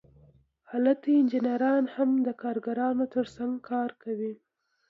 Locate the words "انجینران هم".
1.19-2.09